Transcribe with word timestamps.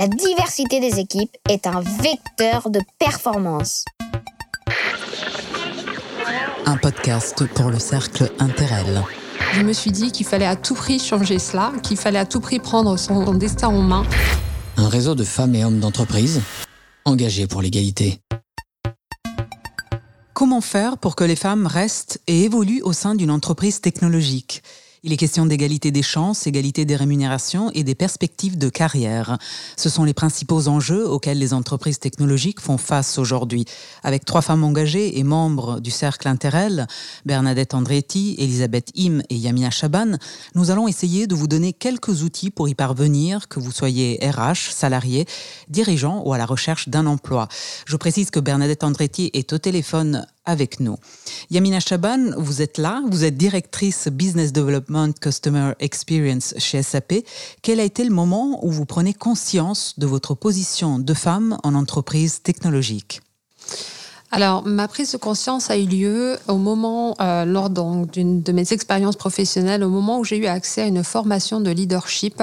La 0.00 0.06
diversité 0.06 0.78
des 0.78 1.00
équipes 1.00 1.36
est 1.48 1.66
un 1.66 1.80
vecteur 1.80 2.70
de 2.70 2.78
performance. 3.00 3.84
Un 6.66 6.76
podcast 6.76 7.44
pour 7.54 7.70
le 7.70 7.80
cercle 7.80 8.30
Interel. 8.38 9.02
Je 9.54 9.62
me 9.62 9.72
suis 9.72 9.90
dit 9.90 10.12
qu'il 10.12 10.24
fallait 10.24 10.46
à 10.46 10.54
tout 10.54 10.76
prix 10.76 11.00
changer 11.00 11.40
cela, 11.40 11.72
qu'il 11.82 11.96
fallait 11.96 12.20
à 12.20 12.26
tout 12.26 12.38
prix 12.38 12.60
prendre 12.60 12.96
son 12.96 13.34
destin 13.34 13.70
en 13.70 13.82
main. 13.82 14.04
Un 14.76 14.88
réseau 14.88 15.16
de 15.16 15.24
femmes 15.24 15.56
et 15.56 15.64
hommes 15.64 15.80
d'entreprise 15.80 16.42
engagés 17.04 17.48
pour 17.48 17.60
l'égalité. 17.60 18.20
Comment 20.32 20.60
faire 20.60 20.98
pour 20.98 21.16
que 21.16 21.24
les 21.24 21.34
femmes 21.34 21.66
restent 21.66 22.20
et 22.28 22.44
évoluent 22.44 22.82
au 22.82 22.92
sein 22.92 23.16
d'une 23.16 23.32
entreprise 23.32 23.80
technologique? 23.80 24.62
Il 25.02 25.12
est 25.12 25.16
question 25.16 25.46
d'égalité 25.46 25.90
des 25.90 26.02
chances, 26.02 26.46
égalité 26.46 26.84
des 26.84 26.96
rémunérations 26.96 27.70
et 27.72 27.84
des 27.84 27.94
perspectives 27.94 28.58
de 28.58 28.68
carrière. 28.68 29.38
Ce 29.76 29.88
sont 29.88 30.04
les 30.04 30.14
principaux 30.14 30.68
enjeux 30.68 31.08
auxquels 31.08 31.38
les 31.38 31.54
entreprises 31.54 31.98
technologiques 31.98 32.60
font 32.60 32.78
face 32.78 33.18
aujourd'hui. 33.18 33.64
Avec 34.02 34.24
trois 34.24 34.42
femmes 34.42 34.64
engagées 34.64 35.18
et 35.18 35.24
membres 35.24 35.80
du 35.80 35.90
cercle 35.90 36.28
Interel, 36.28 36.86
Bernadette 37.24 37.74
Andretti, 37.74 38.34
Elisabeth 38.38 38.90
Im 38.98 39.20
et 39.30 39.36
Yamina 39.36 39.70
Chaban, 39.70 40.18
nous 40.54 40.70
allons 40.70 40.88
essayer 40.88 41.26
de 41.26 41.34
vous 41.34 41.48
donner 41.48 41.72
quelques 41.72 42.22
outils 42.22 42.50
pour 42.50 42.68
y 42.68 42.74
parvenir, 42.74 43.48
que 43.48 43.60
vous 43.60 43.72
soyez 43.72 44.18
RH, 44.22 44.72
salarié, 44.72 45.26
dirigeant 45.68 46.22
ou 46.24 46.32
à 46.32 46.38
la 46.38 46.46
recherche 46.46 46.88
d'un 46.88 47.06
emploi. 47.06 47.48
Je 47.86 47.96
précise 47.96 48.30
que 48.30 48.40
Bernadette 48.40 48.84
Andretti 48.84 49.30
est 49.32 49.52
au 49.52 49.58
téléphone 49.58 50.26
avec 50.48 50.80
nous. 50.80 50.96
Yamina 51.50 51.78
Chaban, 51.78 52.32
vous 52.38 52.62
êtes 52.62 52.78
là, 52.78 53.02
vous 53.08 53.24
êtes 53.24 53.36
directrice 53.36 54.08
Business 54.08 54.52
Development 54.52 55.12
Customer 55.20 55.72
Experience 55.78 56.54
chez 56.58 56.82
SAP. 56.82 57.14
Quel 57.62 57.80
a 57.80 57.84
été 57.84 58.02
le 58.02 58.10
moment 58.10 58.64
où 58.64 58.70
vous 58.70 58.86
prenez 58.86 59.12
conscience 59.12 59.98
de 59.98 60.06
votre 60.06 60.34
position 60.34 60.98
de 60.98 61.14
femme 61.14 61.58
en 61.62 61.74
entreprise 61.74 62.40
technologique? 62.42 63.20
Alors, 64.30 64.66
ma 64.66 64.88
prise 64.88 65.12
de 65.12 65.16
conscience 65.16 65.70
a 65.70 65.78
eu 65.78 65.86
lieu 65.86 66.36
au 66.48 66.56
moment, 66.56 67.16
euh, 67.18 67.46
lors 67.46 67.70
d'une 67.70 68.42
de 68.42 68.52
mes 68.52 68.74
expériences 68.74 69.16
professionnelles, 69.16 69.82
au 69.82 69.88
moment 69.88 70.18
où 70.18 70.24
j'ai 70.24 70.36
eu 70.36 70.46
accès 70.46 70.82
à 70.82 70.86
une 70.86 71.02
formation 71.02 71.62
de 71.62 71.70
leadership. 71.70 72.42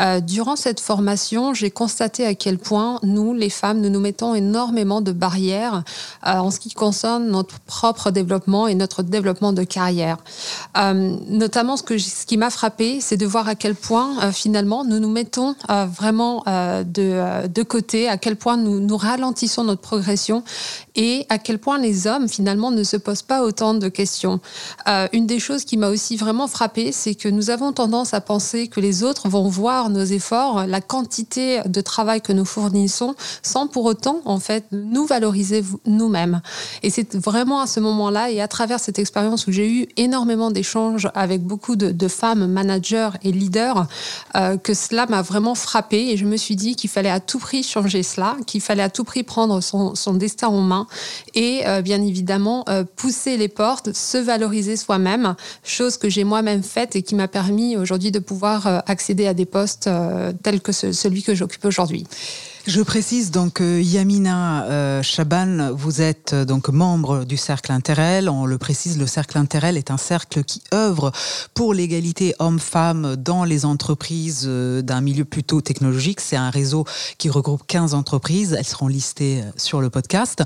Euh, 0.00 0.20
durant 0.20 0.56
cette 0.56 0.80
formation, 0.80 1.52
j'ai 1.52 1.70
constaté 1.70 2.24
à 2.24 2.34
quel 2.34 2.56
point 2.56 3.00
nous, 3.02 3.34
les 3.34 3.50
femmes, 3.50 3.82
nous 3.82 3.90
nous 3.90 4.00
mettons 4.00 4.34
énormément 4.34 5.02
de 5.02 5.12
barrières 5.12 5.84
euh, 6.26 6.38
en 6.38 6.50
ce 6.50 6.58
qui 6.58 6.70
concerne 6.70 7.28
notre 7.28 7.60
propre 7.60 8.10
développement 8.10 8.66
et 8.66 8.74
notre 8.74 9.02
développement 9.02 9.52
de 9.52 9.62
carrière. 9.62 10.16
Euh, 10.78 11.16
notamment, 11.28 11.76
ce, 11.76 11.82
que, 11.82 11.98
ce 11.98 12.24
qui 12.24 12.38
m'a 12.38 12.48
frappé, 12.48 13.02
c'est 13.02 13.18
de 13.18 13.26
voir 13.26 13.46
à 13.46 13.56
quel 13.56 13.74
point, 13.74 14.22
euh, 14.22 14.32
finalement, 14.32 14.86
nous 14.86 15.00
nous 15.00 15.10
mettons 15.10 15.54
euh, 15.68 15.84
vraiment 15.84 16.44
de, 16.46 17.46
de 17.46 17.62
côté, 17.62 18.08
à 18.08 18.16
quel 18.16 18.36
point 18.36 18.56
nous, 18.56 18.80
nous 18.80 18.96
ralentissons 18.96 19.64
notre 19.64 19.82
progression 19.82 20.44
et 20.96 21.26
à 21.28 21.38
quel 21.38 21.58
point 21.58 21.78
les 21.78 22.06
hommes 22.06 22.28
finalement 22.28 22.70
ne 22.70 22.84
se 22.84 22.96
posent 22.96 23.22
pas 23.22 23.42
autant 23.42 23.74
de 23.74 23.88
questions. 23.88 24.40
Euh, 24.88 25.08
une 25.12 25.26
des 25.26 25.38
choses 25.38 25.64
qui 25.64 25.76
m'a 25.76 25.88
aussi 25.88 26.16
vraiment 26.16 26.46
frappée, 26.46 26.92
c'est 26.92 27.14
que 27.14 27.28
nous 27.28 27.50
avons 27.50 27.72
tendance 27.72 28.14
à 28.14 28.20
penser 28.20 28.68
que 28.68 28.80
les 28.80 29.02
autres 29.02 29.28
vont 29.28 29.48
voir 29.48 29.90
nos 29.90 30.04
efforts, 30.04 30.66
la 30.66 30.80
quantité 30.80 31.60
de 31.66 31.80
travail 31.80 32.20
que 32.20 32.32
nous 32.32 32.44
fournissons, 32.44 33.14
sans 33.42 33.66
pour 33.66 33.84
autant 33.84 34.20
en 34.24 34.38
fait 34.38 34.66
nous 34.72 35.06
valoriser 35.06 35.64
nous-mêmes. 35.86 36.40
Et 36.82 36.90
c'est 36.90 37.16
vraiment 37.16 37.60
à 37.60 37.66
ce 37.66 37.80
moment-là 37.80 38.30
et 38.30 38.40
à 38.40 38.48
travers 38.48 38.78
cette 38.78 38.98
expérience 38.98 39.46
où 39.46 39.52
j'ai 39.52 39.68
eu 39.68 39.88
énormément 39.96 40.50
d'échanges 40.50 41.08
avec 41.14 41.42
beaucoup 41.42 41.76
de, 41.76 42.04
femmes 42.04 42.46
managers 42.46 43.10
et 43.22 43.32
leaders 43.32 43.86
euh, 44.36 44.58
que 44.58 44.74
cela 44.74 45.06
m'a 45.06 45.22
vraiment 45.22 45.54
frappée 45.54 46.10
et 46.10 46.18
je 46.18 46.26
me 46.26 46.36
suis 46.36 46.54
dit 46.54 46.76
qu'il 46.76 46.90
fallait 46.90 47.08
à 47.08 47.18
tout 47.18 47.38
prix 47.38 47.62
changer 47.62 48.02
cela, 48.02 48.36
qu'il 48.46 48.60
fallait 48.60 48.82
à 48.82 48.90
tout 48.90 49.04
prix 49.04 49.22
prendre 49.22 49.62
son 49.62 50.14
destin 50.14 50.48
en 50.48 50.60
main 50.60 50.83
et 51.34 51.66
euh, 51.66 51.82
bien 51.82 52.02
évidemment 52.02 52.64
euh, 52.68 52.84
pousser 52.96 53.36
les 53.36 53.48
portes, 53.48 53.92
se 53.92 54.18
valoriser 54.18 54.76
soi-même, 54.76 55.34
chose 55.62 55.96
que 55.96 56.08
j'ai 56.08 56.24
moi-même 56.24 56.62
faite 56.62 56.96
et 56.96 57.02
qui 57.02 57.14
m'a 57.14 57.28
permis 57.28 57.76
aujourd'hui 57.76 58.10
de 58.10 58.18
pouvoir 58.18 58.66
euh, 58.66 58.78
accéder 58.86 59.26
à 59.26 59.34
des 59.34 59.46
postes 59.46 59.88
tels 60.42 60.60
que 60.60 60.72
celui 60.72 61.22
que 61.22 61.34
j'occupe 61.34 61.64
aujourd'hui. 61.64 62.06
Je 62.66 62.80
précise 62.80 63.30
donc 63.30 63.60
Yamina 63.60 64.64
euh, 64.64 65.02
Chaban, 65.02 65.74
vous 65.74 66.00
êtes 66.00 66.32
euh, 66.32 66.44
donc 66.46 66.70
membre 66.70 67.26
du 67.26 67.36
Cercle 67.36 67.72
Interel. 67.72 68.30
On 68.30 68.46
le 68.46 68.56
précise, 68.56 68.98
le 68.98 69.06
Cercle 69.06 69.36
Interel 69.36 69.76
est 69.76 69.90
un 69.90 69.98
cercle 69.98 70.42
qui 70.44 70.62
œuvre 70.72 71.12
pour 71.52 71.74
l'égalité 71.74 72.34
homme-femme 72.38 73.16
dans 73.16 73.44
les 73.44 73.66
entreprises 73.66 74.44
euh, 74.46 74.80
d'un 74.80 75.02
milieu 75.02 75.26
plutôt 75.26 75.60
technologique. 75.60 76.20
C'est 76.20 76.36
un 76.36 76.48
réseau 76.48 76.86
qui 77.18 77.28
regroupe 77.28 77.62
15 77.66 77.92
entreprises. 77.92 78.56
Elles 78.58 78.64
seront 78.64 78.88
listées 78.88 79.42
euh, 79.42 79.50
sur 79.56 79.82
le 79.82 79.90
podcast. 79.90 80.42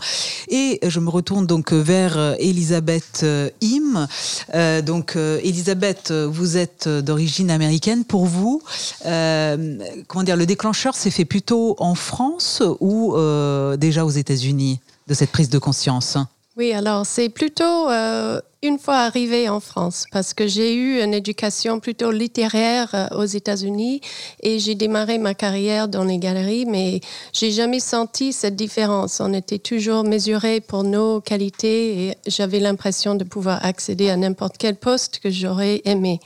Et 0.48 0.80
je 0.82 0.98
me 0.98 1.10
retourne 1.10 1.46
donc 1.46 1.72
vers 1.72 2.34
Elisabeth 2.40 3.24
Im. 3.62 4.08
Euh, 4.54 4.82
donc 4.82 5.16
Elisabeth, 5.16 6.10
vous 6.10 6.56
êtes 6.56 6.88
d'origine 6.88 7.50
américaine. 7.50 8.04
Pour 8.04 8.26
vous, 8.26 8.62
comment 9.02 10.22
dire, 10.24 10.36
le 10.36 10.46
déclencheur 10.46 10.94
s'est 10.94 11.10
fait 11.10 11.24
plutôt 11.24 11.76
en 11.78 11.94
France 12.08 12.62
ou 12.80 13.14
euh, 13.14 13.76
déjà 13.76 14.04
aux 14.04 14.10
États-Unis 14.10 14.80
de 15.06 15.14
cette 15.14 15.30
prise 15.30 15.50
de 15.50 15.58
conscience? 15.58 16.16
Oui, 16.56 16.72
alors 16.72 17.06
c'est 17.06 17.28
plutôt 17.28 17.88
euh, 17.88 18.40
une 18.62 18.78
fois 18.78 18.96
arrivée 18.96 19.48
en 19.48 19.60
France 19.60 20.06
parce 20.10 20.34
que 20.34 20.48
j'ai 20.48 20.74
eu 20.74 21.00
une 21.00 21.14
éducation 21.14 21.78
plutôt 21.80 22.10
littéraire 22.10 22.88
euh, 22.94 23.06
aux 23.16 23.26
États-Unis 23.26 24.00
et 24.42 24.58
j'ai 24.58 24.74
démarré 24.74 25.18
ma 25.18 25.34
carrière 25.34 25.86
dans 25.86 26.02
les 26.02 26.18
galeries, 26.18 26.66
mais 26.66 27.00
j'ai 27.32 27.52
jamais 27.52 27.78
senti 27.78 28.32
cette 28.32 28.56
différence. 28.56 29.20
On 29.20 29.32
était 29.34 29.60
toujours 29.60 30.02
mesuré 30.02 30.60
pour 30.60 30.82
nos 30.82 31.20
qualités 31.20 32.08
et 32.08 32.14
j'avais 32.26 32.58
l'impression 32.58 33.14
de 33.14 33.22
pouvoir 33.22 33.64
accéder 33.64 34.10
à 34.10 34.16
n'importe 34.16 34.56
quel 34.58 34.76
poste 34.76 35.20
que 35.20 35.30
j'aurais 35.30 35.82
aimé. 35.84 36.20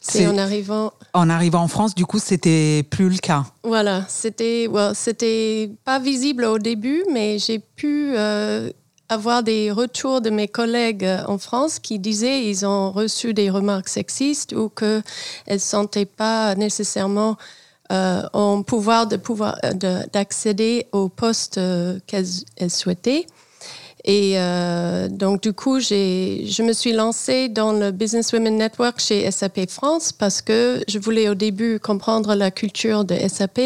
C'est 0.00 0.26
en 0.26 0.38
arrivant. 0.38 0.92
En 1.18 1.30
arrivant 1.30 1.62
en 1.62 1.68
France, 1.68 1.96
du 1.96 2.06
coup, 2.06 2.20
c'était 2.20 2.84
plus 2.88 3.08
le 3.08 3.18
cas. 3.18 3.44
Voilà, 3.64 4.04
c'était, 4.06 4.68
well, 4.70 4.92
c'était 4.94 5.68
pas 5.84 5.98
visible 5.98 6.44
au 6.44 6.60
début, 6.60 7.02
mais 7.12 7.40
j'ai 7.40 7.58
pu 7.58 8.12
euh, 8.16 8.70
avoir 9.08 9.42
des 9.42 9.72
retours 9.72 10.20
de 10.20 10.30
mes 10.30 10.46
collègues 10.46 11.04
euh, 11.04 11.24
en 11.26 11.38
France 11.38 11.80
qui 11.80 11.98
disaient 11.98 12.44
ils 12.44 12.64
ont 12.64 12.92
reçu 12.92 13.34
des 13.34 13.50
remarques 13.50 13.88
sexistes 13.88 14.52
ou 14.52 14.68
que 14.68 15.02
elles 15.46 15.58
sentaient 15.58 16.06
pas 16.06 16.54
nécessairement 16.54 17.36
euh, 17.90 18.20
en 18.34 18.62
pouvoir 18.62 19.06
de 19.06 19.16
pouvoir 19.16 19.58
euh, 19.64 20.02
d'accéder 20.12 20.86
au 20.92 21.08
poste 21.08 21.56
euh, 21.56 21.98
qu'elles 22.06 22.70
souhaitaient. 22.70 23.24
Et 24.04 24.34
euh, 24.36 25.08
donc, 25.08 25.42
du 25.42 25.52
coup, 25.52 25.80
je 25.80 26.62
me 26.62 26.72
suis 26.72 26.92
lancée 26.92 27.48
dans 27.48 27.72
le 27.72 27.90
Business 27.90 28.32
Women 28.32 28.56
Network 28.56 29.00
chez 29.00 29.30
SAP 29.30 29.68
France 29.68 30.12
parce 30.12 30.40
que 30.40 30.82
je 30.88 30.98
voulais 30.98 31.28
au 31.28 31.34
début 31.34 31.80
comprendre 31.80 32.34
la 32.34 32.50
culture 32.50 33.04
de 33.04 33.14
SAP. 33.28 33.58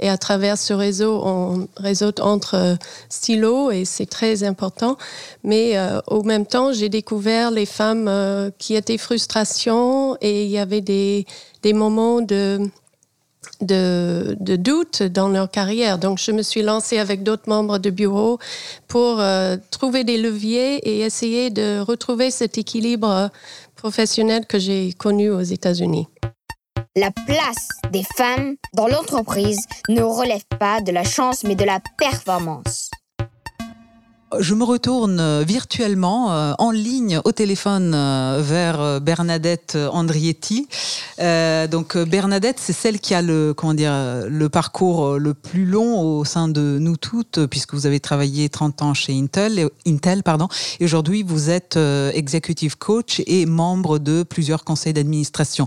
Et 0.00 0.08
à 0.08 0.18
travers 0.18 0.58
ce 0.58 0.72
réseau, 0.72 1.20
on 1.24 1.68
réseaute 1.76 2.20
entre 2.20 2.76
stylos 3.08 3.70
et 3.70 3.84
c'est 3.84 4.06
très 4.06 4.42
important. 4.42 4.96
Mais 5.44 5.78
euh, 5.78 6.00
au 6.08 6.22
même 6.22 6.46
temps, 6.46 6.72
j'ai 6.72 6.88
découvert 6.88 7.50
les 7.50 7.66
femmes 7.66 8.08
euh, 8.08 8.50
qui 8.58 8.74
étaient 8.74 8.98
frustration 8.98 10.16
et 10.20 10.44
il 10.44 10.50
y 10.50 10.58
avait 10.58 10.80
des, 10.80 11.26
des 11.62 11.72
moments 11.72 12.20
de 12.20 12.58
de, 13.60 14.36
de 14.40 14.56
doute 14.56 15.02
dans 15.02 15.28
leur 15.28 15.50
carrière. 15.50 15.98
Donc, 15.98 16.18
je 16.18 16.32
me 16.32 16.42
suis 16.42 16.62
lancée 16.62 16.98
avec 16.98 17.22
d'autres 17.22 17.48
membres 17.48 17.78
du 17.78 17.90
bureau 17.90 18.38
pour 18.88 19.20
euh, 19.20 19.56
trouver 19.70 20.04
des 20.04 20.18
leviers 20.18 20.76
et 20.88 21.00
essayer 21.00 21.50
de 21.50 21.80
retrouver 21.80 22.30
cet 22.30 22.58
équilibre 22.58 23.30
professionnel 23.74 24.46
que 24.46 24.58
j'ai 24.58 24.92
connu 24.92 25.30
aux 25.30 25.42
États-Unis. 25.42 26.08
La 26.96 27.10
place 27.10 27.68
des 27.92 28.04
femmes 28.16 28.56
dans 28.74 28.88
l'entreprise 28.88 29.66
ne 29.88 30.02
relève 30.02 30.44
pas 30.58 30.80
de 30.80 30.92
la 30.92 31.04
chance 31.04 31.44
mais 31.44 31.54
de 31.54 31.64
la 31.64 31.80
performance. 31.98 32.90
Je 34.40 34.54
me 34.54 34.64
retourne 34.64 35.20
euh, 35.20 35.42
virtuellement, 35.46 36.32
euh, 36.32 36.52
en 36.58 36.70
ligne, 36.70 37.20
au 37.24 37.32
téléphone, 37.32 37.92
euh, 37.94 38.40
vers 38.40 39.00
Bernadette 39.00 39.76
Andrietti. 39.92 40.68
Donc 41.18 41.96
Bernadette, 41.96 42.58
c'est 42.58 42.72
celle 42.72 43.00
qui 43.00 43.14
a 43.14 43.22
le, 43.22 43.54
comment 43.54 43.74
dire, 43.74 43.92
le 44.28 44.48
parcours 44.48 45.18
le 45.18 45.34
plus 45.34 45.64
long 45.64 46.00
au 46.00 46.24
sein 46.24 46.48
de 46.48 46.78
nous 46.78 46.96
toutes, 46.96 47.46
puisque 47.46 47.74
vous 47.74 47.86
avez 47.86 48.00
travaillé 48.00 48.48
30 48.48 48.82
ans 48.82 48.94
chez 48.94 49.14
Intel, 49.14 49.68
Intel 49.86 50.22
pardon, 50.22 50.48
et 50.78 50.84
aujourd'hui 50.84 51.22
vous 51.22 51.48
êtes 51.48 51.78
executive 52.12 52.76
coach 52.76 53.22
et 53.26 53.46
membre 53.46 53.98
de 53.98 54.22
plusieurs 54.22 54.64
conseils 54.64 54.92
d'administration. 54.92 55.66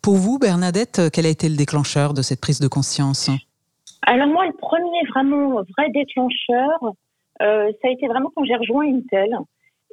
Pour 0.00 0.16
vous, 0.16 0.38
Bernadette, 0.38 1.02
quel 1.12 1.26
a 1.26 1.30
été 1.30 1.48
le 1.48 1.56
déclencheur 1.56 2.14
de 2.14 2.22
cette 2.22 2.40
prise 2.40 2.60
de 2.60 2.68
conscience? 2.68 3.30
Alors 4.02 4.28
moi, 4.28 4.46
le 4.46 4.56
premier 4.56 5.04
vraiment 5.12 5.60
vrai 5.76 5.90
déclencheur, 5.92 6.94
euh, 7.42 7.72
ça 7.80 7.88
a 7.88 7.90
été 7.90 8.06
vraiment 8.06 8.30
quand 8.34 8.44
j'ai 8.44 8.56
rejoint 8.56 8.86
Intel 8.86 9.36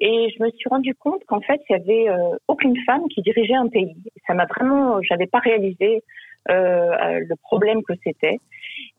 et 0.02 0.30
je 0.36 0.44
me 0.44 0.50
suis 0.52 0.70
rendu 0.70 0.94
compte 0.96 1.24
qu'en 1.26 1.42
fait 1.42 1.62
il 1.70 1.74
y 1.74 1.76
avait 1.76 2.10
euh, 2.10 2.38
aucune 2.48 2.76
femme 2.86 3.08
qui 3.10 3.22
dirigeait 3.22 3.56
un 3.56 3.68
pays. 3.68 3.96
Ça 4.28 4.34
m'a 4.34 4.46
vraiment, 4.46 5.02
j'avais 5.02 5.28
pas 5.28 5.40
réalisé 5.40 6.04
euh, 6.50 7.20
le 7.28 7.36
problème 7.38 7.82
que 7.84 7.94
c'était. 8.04 8.40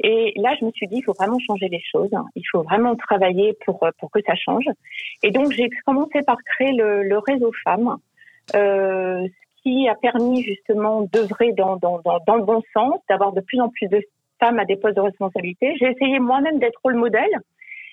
Et 0.00 0.32
là, 0.36 0.54
je 0.58 0.64
me 0.64 0.70
suis 0.72 0.88
dit, 0.88 0.96
il 0.96 1.02
faut 1.02 1.12
vraiment 1.12 1.38
changer 1.38 1.68
les 1.68 1.82
choses. 1.92 2.10
Il 2.34 2.42
faut 2.50 2.62
vraiment 2.62 2.96
travailler 2.96 3.56
pour, 3.64 3.86
pour 3.98 4.10
que 4.10 4.18
ça 4.26 4.34
change. 4.34 4.64
Et 5.22 5.30
donc, 5.30 5.52
j'ai 5.52 5.68
commencé 5.84 6.22
par 6.26 6.38
créer 6.42 6.72
le, 6.72 7.04
le 7.04 7.18
réseau 7.18 7.52
femmes, 7.64 7.96
euh, 8.54 9.26
ce 9.26 9.62
qui 9.62 9.88
a 9.88 9.94
permis 9.94 10.42
justement 10.42 11.02
d'œuvrer 11.02 11.52
dans, 11.52 11.76
dans, 11.76 12.00
dans, 12.04 12.18
dans, 12.26 12.36
le 12.36 12.44
bon 12.44 12.62
sens, 12.72 13.00
d'avoir 13.08 13.32
de 13.32 13.40
plus 13.40 13.60
en 13.60 13.68
plus 13.68 13.86
de 13.88 14.02
femmes 14.40 14.58
à 14.58 14.64
des 14.64 14.76
postes 14.76 14.96
de 14.96 15.02
responsabilité. 15.02 15.74
J'ai 15.78 15.90
essayé 15.90 16.18
moi-même 16.18 16.58
d'être 16.58 16.80
rôle 16.82 16.96
modèle. 16.96 17.40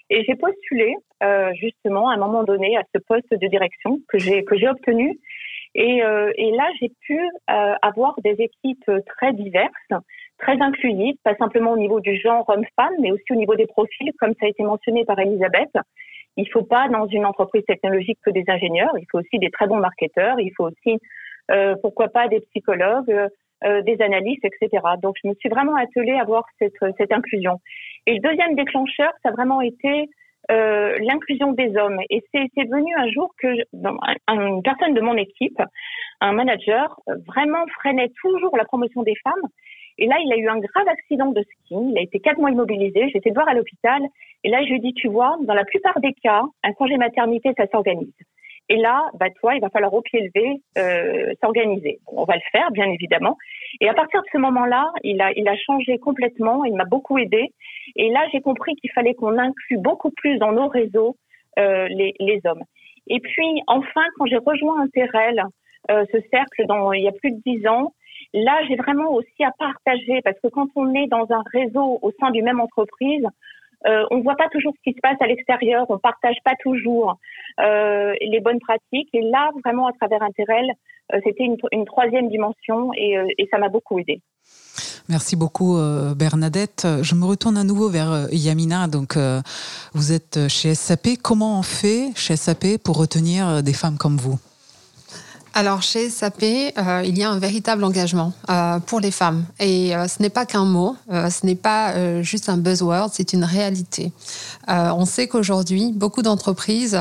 Et 0.09 0.23
j'ai 0.25 0.35
postulé 0.35 0.95
euh, 1.23 1.51
justement 1.55 2.09
à 2.09 2.13
un 2.13 2.17
moment 2.17 2.43
donné 2.43 2.77
à 2.77 2.83
ce 2.93 2.99
poste 2.99 3.31
de 3.31 3.47
direction 3.47 3.99
que 4.07 4.17
j'ai 4.17 4.43
que 4.43 4.57
j'ai 4.57 4.67
obtenu. 4.67 5.19
Et, 5.75 6.03
euh, 6.03 6.31
et 6.35 6.51
là, 6.51 6.69
j'ai 6.79 6.91
pu 7.01 7.19
euh, 7.19 7.73
avoir 7.81 8.13
des 8.23 8.35
équipes 8.39 8.91
très 9.07 9.33
diverses, 9.33 10.03
très 10.37 10.61
inclusives, 10.61 11.15
pas 11.23 11.35
simplement 11.35 11.71
au 11.71 11.77
niveau 11.77 11.99
du 11.99 12.15
genre 12.19 12.47
homme-femme, 12.47 12.93
mais 12.99 13.11
aussi 13.11 13.31
au 13.31 13.35
niveau 13.35 13.55
des 13.55 13.65
profils, 13.65 14.11
comme 14.19 14.33
ça 14.39 14.45
a 14.45 14.49
été 14.49 14.63
mentionné 14.63 15.03
par 15.05 15.17
Elisabeth. 15.19 15.71
Il 16.37 16.47
faut 16.51 16.63
pas 16.63 16.89
dans 16.89 17.07
une 17.07 17.25
entreprise 17.25 17.63
technologique 17.65 18.19
que 18.23 18.31
des 18.31 18.43
ingénieurs, 18.47 18.93
il 18.99 19.05
faut 19.11 19.19
aussi 19.19 19.39
des 19.39 19.49
très 19.49 19.67
bons 19.67 19.77
marketeurs, 19.77 20.39
il 20.39 20.51
faut 20.55 20.65
aussi, 20.65 20.99
euh, 21.51 21.75
pourquoi 21.81 22.09
pas, 22.09 22.27
des 22.27 22.41
psychologues, 22.41 23.29
euh, 23.65 23.81
des 23.81 24.01
analystes, 24.01 24.45
etc. 24.45 24.81
Donc, 25.01 25.15
je 25.23 25.29
me 25.29 25.33
suis 25.35 25.49
vraiment 25.49 25.75
attelée 25.75 26.17
à 26.19 26.23
voir 26.23 26.43
cette, 26.59 26.77
cette 26.97 27.11
inclusion. 27.11 27.59
Et 28.05 28.15
le 28.15 28.19
deuxième 28.19 28.55
déclencheur, 28.55 29.11
ça 29.23 29.29
a 29.29 29.31
vraiment 29.31 29.61
été 29.61 30.09
euh, 30.51 30.97
l'inclusion 30.99 31.53
des 31.53 31.75
hommes. 31.77 31.99
Et 32.09 32.21
c'est 32.33 32.69
venu 32.69 32.93
un 32.97 33.09
jour 33.09 33.33
que 33.37 33.47
une 34.27 34.61
personne 34.61 34.93
de 34.93 35.01
mon 35.01 35.15
équipe, 35.15 35.61
un 36.19 36.33
manager, 36.33 36.99
vraiment 37.27 37.65
freinait 37.79 38.11
toujours 38.21 38.55
la 38.57 38.65
promotion 38.65 39.03
des 39.03 39.15
femmes. 39.23 39.47
Et 39.97 40.07
là, 40.07 40.15
il 40.23 40.33
a 40.33 40.37
eu 40.37 40.47
un 40.47 40.59
grave 40.59 40.87
accident 40.87 41.31
de 41.31 41.41
ski. 41.41 41.75
Il 41.75 41.97
a 41.97 42.01
été 42.01 42.19
quatre 42.19 42.39
mois 42.39 42.51
immobilisé. 42.51 43.09
J'étais 43.13 43.31
voir 43.31 43.47
à 43.47 43.53
l'hôpital. 43.53 44.01
Et 44.43 44.49
là, 44.49 44.63
je 44.63 44.69
lui 44.69 44.77
ai 44.77 44.79
dit, 44.79 44.93
tu 44.93 45.07
vois, 45.07 45.37
dans 45.43 45.53
la 45.53 45.63
plupart 45.65 45.99
des 45.99 46.13
cas, 46.13 46.43
un 46.63 46.73
congé 46.73 46.97
maternité, 46.97 47.51
ça 47.55 47.67
s'organise. 47.71 48.13
Et 48.69 48.77
là, 48.77 49.09
bah, 49.19 49.27
toi, 49.39 49.55
il 49.55 49.61
va 49.61 49.69
falloir 49.69 49.93
au 49.93 50.01
pied 50.01 50.21
levé 50.21 50.61
euh, 50.77 51.33
s'organiser. 51.41 51.99
on 52.07 52.23
va 52.23 52.35
le 52.35 52.41
faire, 52.51 52.71
bien 52.71 52.87
évidemment. 52.87 53.37
Et 53.81 53.89
à 53.89 53.93
partir 53.93 54.21
de 54.21 54.27
ce 54.31 54.37
moment-là, 54.37 54.91
il 55.03 55.21
a, 55.21 55.31
il 55.33 55.47
a 55.47 55.55
changé 55.57 55.97
complètement. 55.97 56.65
Il 56.65 56.75
m'a 56.75 56.85
beaucoup 56.85 57.17
aidé. 57.17 57.49
Et 57.95 58.09
là, 58.11 58.25
j'ai 58.31 58.41
compris 58.41 58.75
qu'il 58.75 58.91
fallait 58.91 59.13
qu'on 59.13 59.37
inclue 59.37 59.77
beaucoup 59.77 60.11
plus 60.11 60.37
dans 60.37 60.51
nos 60.51 60.67
réseaux 60.67 61.17
euh, 61.59 61.87
les, 61.89 62.13
les, 62.19 62.41
hommes. 62.45 62.63
Et 63.07 63.19
puis, 63.19 63.61
enfin, 63.67 64.03
quand 64.17 64.25
j'ai 64.25 64.37
rejoint 64.37 64.81
Interrel, 64.81 65.43
euh, 65.91 66.05
ce 66.11 66.17
cercle, 66.31 66.65
dans, 66.65 66.93
il 66.93 67.03
y 67.03 67.07
a 67.07 67.11
plus 67.11 67.31
de 67.31 67.41
dix 67.45 67.67
ans, 67.67 67.93
là, 68.33 68.59
j'ai 68.67 68.75
vraiment 68.75 69.11
aussi 69.11 69.43
à 69.43 69.51
partager 69.57 70.21
parce 70.23 70.39
que 70.39 70.47
quand 70.47 70.67
on 70.75 70.93
est 70.95 71.07
dans 71.07 71.27
un 71.31 71.43
réseau 71.51 71.99
au 72.01 72.11
sein 72.19 72.31
d'une 72.31 72.45
même 72.45 72.59
entreprise, 72.59 73.27
euh, 73.85 74.05
on 74.11 74.17
ne 74.17 74.23
voit 74.23 74.35
pas 74.35 74.47
toujours 74.49 74.73
ce 74.77 74.81
qui 74.89 74.95
se 74.95 75.01
passe 75.01 75.17
à 75.19 75.27
l'extérieur, 75.27 75.85
on 75.89 75.97
partage 75.97 76.37
pas 76.45 76.55
toujours 76.61 77.17
euh, 77.59 78.13
les 78.21 78.39
bonnes 78.39 78.59
pratiques. 78.59 79.09
Et 79.13 79.21
là, 79.21 79.51
vraiment, 79.63 79.87
à 79.87 79.93
travers 79.93 80.23
Interrel, 80.23 80.65
euh, 80.69 80.73
c'était 81.23 81.43
une, 81.43 81.57
une, 81.71 81.85
troisième 81.85 82.29
dimension 82.29 82.91
et, 82.93 83.17
euh, 83.17 83.27
et 83.37 83.47
ça 83.51 83.57
m'a 83.57 83.69
beaucoup 83.69 83.99
aidé. 83.99 84.21
Merci 85.09 85.35
beaucoup 85.35 85.77
Bernadette. 86.15 86.87
Je 87.01 87.15
me 87.15 87.25
retourne 87.25 87.57
à 87.57 87.65
nouveau 87.65 87.89
vers 87.89 88.27
Yamina. 88.31 88.87
Donc, 88.87 89.17
vous 89.93 90.13
êtes 90.13 90.47
chez 90.47 90.75
SAP. 90.75 91.17
Comment 91.21 91.59
on 91.59 91.61
fait 91.61 92.11
chez 92.15 92.37
SAP 92.37 92.77
pour 92.81 92.97
retenir 92.97 93.61
des 93.63 93.73
femmes 93.73 93.97
comme 93.97 94.15
vous? 94.15 94.39
Alors 95.55 95.83
chez 95.83 96.09
SAP, 96.09 96.41
euh, 96.43 97.03
il 97.05 97.15
y 97.15 97.23
a 97.23 97.29
un 97.29 97.37
véritable 97.37 97.83
engagement 97.83 98.33
euh, 98.49 98.79
pour 98.79 98.99
les 98.99 99.11
femmes. 99.11 99.45
Et 99.59 99.95
euh, 99.95 100.07
ce 100.07 100.19
n'est 100.19 100.31
pas 100.31 100.47
qu'un 100.47 100.65
mot, 100.65 100.95
ce 101.11 101.45
n'est 101.45 101.55
pas 101.55 102.21
juste 102.23 102.49
un 102.49 102.57
buzzword, 102.57 103.11
c'est 103.13 103.33
une 103.33 103.43
réalité. 103.43 104.11
on 104.67 105.05
sait 105.05 105.27
qu'aujourd'hui, 105.27 105.91
beaucoup 105.93 106.23
d'entreprises 106.23 106.99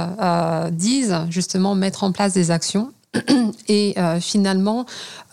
disent 0.72 1.16
justement 1.30 1.74
mettre 1.74 2.04
en 2.04 2.12
place 2.12 2.34
des 2.34 2.50
actions 2.50 2.92
et 3.68 3.94
euh, 3.98 4.20
finalement, 4.20 4.86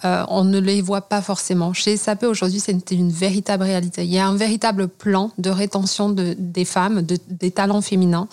euh, 0.04 0.24
on 0.28 0.44
ne 0.44 0.60
les 0.60 0.82
voit 0.82 1.02
pas 1.02 1.22
forcément. 1.22 1.72
Chez 1.74 1.96
SAP, 1.96 2.24
aujourd'hui, 2.24 2.60
c'est 2.60 2.92
une 2.92 3.12
véritable 3.12 3.64
réalité. 3.64 4.04
Il 4.04 4.12
y 4.12 4.20
a 4.20 4.28
un 4.28 4.36
véritable 4.36 4.90
plan 4.90 5.32
de 5.38 5.50
rétention 5.50 6.10
de, 6.10 6.36
des 6.38 6.66
femmes, 6.66 7.02
de, 7.02 7.18
des 7.30 7.52
talents 7.52 7.82
féminins. 7.82 8.28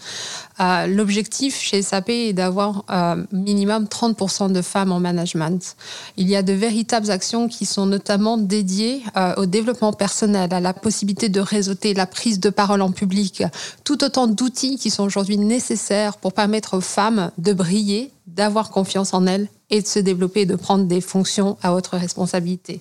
Euh, 0.58 0.87
L'objectif 0.88 1.60
chez 1.60 1.82
SAP 1.82 2.10
est 2.10 2.32
d'avoir 2.32 2.84
minimum 3.32 3.84
30% 3.84 4.50
de 4.52 4.62
femmes 4.62 4.90
en 4.90 5.00
management. 5.00 5.76
Il 6.16 6.28
y 6.28 6.34
a 6.34 6.42
de 6.42 6.52
véritables 6.52 7.10
actions 7.10 7.49
qui 7.49 7.66
sont 7.66 7.87
notamment 7.87 8.38
dédiées 8.38 9.02
au 9.37 9.46
développement 9.46 9.92
personnel, 9.92 10.52
à 10.52 10.60
la 10.60 10.72
possibilité 10.72 11.28
de 11.28 11.40
réseauter, 11.40 11.94
la 11.94 12.06
prise 12.06 12.40
de 12.40 12.50
parole 12.50 12.82
en 12.82 12.90
public, 12.90 13.42
tout 13.84 14.02
autant 14.04 14.26
d'outils 14.26 14.76
qui 14.76 14.90
sont 14.90 15.04
aujourd'hui 15.04 15.38
nécessaires 15.38 16.16
pour 16.16 16.32
permettre 16.32 16.78
aux 16.78 16.81
femmes 16.81 17.31
de 17.38 17.52
briller, 17.52 18.12
d'avoir 18.26 18.70
confiance 18.70 19.14
en 19.14 19.26
elles 19.26 19.49
et 19.70 19.82
de 19.82 19.87
se 19.87 19.99
développer 19.99 20.43
et 20.43 20.46
de 20.46 20.56
prendre 20.56 20.84
des 20.84 21.00
fonctions 21.00 21.56
à 21.62 21.75
haute 21.75 21.88
responsabilité. 21.88 22.81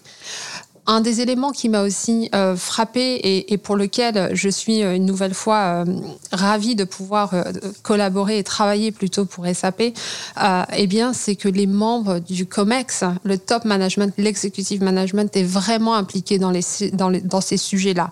Un 0.88 1.02
des 1.02 1.20
éléments 1.22 1.52
qui 1.52 1.68
m'a 1.68 1.82
aussi 1.82 2.30
euh, 2.36 2.56
frappé 2.56 3.20
et, 3.48 3.58
pour 3.58 3.76
lequel 3.76 4.30
je 4.36 4.50
suis 4.50 4.84
euh, 4.84 4.96
une 4.96 5.06
nouvelle 5.06 5.34
fois 5.34 5.84
euh, 5.84 5.86
ravie 6.32 6.76
de 6.76 6.84
pouvoir 6.84 7.34
collaborer 7.82 8.38
et 8.38 8.44
travailler 8.44 8.92
plutôt 8.92 9.26
pour 9.26 9.48
SAP, 9.48 9.82
eh 9.82 10.88
bien, 10.88 11.14
c'est 11.14 11.36
que 11.36 11.50
les 11.50 11.66
membres 11.66 12.20
du 12.20 12.46
COMEX, 12.46 13.04
le 13.24 13.40
top 13.40 13.66
management, 13.66 14.14
l'executive 14.20 14.84
management, 14.84 15.36
est 15.36 15.44
vraiment 15.44 15.96
impliqué 15.96 16.38
dans, 16.38 16.54
dans, 16.94 17.10
les, 17.10 17.22
dans 17.22 17.42
ces 17.42 17.58
sujets-là. 17.58 18.12